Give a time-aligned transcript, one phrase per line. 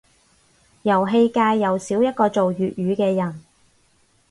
[0.81, 3.45] 遊戲界又少一個做粵語嘅人